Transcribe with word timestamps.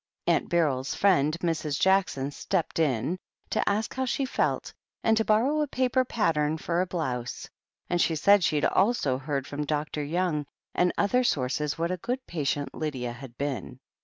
Aunt 0.25 0.49
Beryl's 0.49 0.95
friend, 0.95 1.37
Mrs. 1.41 1.79
Jackson, 1.79 2.31
"stepped 2.31 2.79
in," 2.79 3.19
to 3.51 3.69
ask 3.69 3.93
how 3.93 4.05
she 4.05 4.25
felt, 4.25 4.73
and 5.03 5.15
to 5.15 5.23
borrow 5.23 5.61
a 5.61 5.67
paper 5.67 6.03
pattern 6.03 6.57
for 6.57 6.81
a 6.81 6.87
blouse, 6.87 7.47
and 7.87 8.01
said 8.01 8.43
she 8.43 8.55
had 8.55 8.65
also 8.65 9.19
heard 9.19 9.45
from 9.45 9.63
Dr. 9.63 10.03
Young 10.03 10.47
,and 10.73 10.91
other 10.97 11.23
sources 11.23 11.77
what 11.77 11.91
a 11.91 11.97
good 11.97 12.25
patient 12.25 12.73
Lydia 12.73 13.11
had 13.11 13.37
been. 13.37 13.79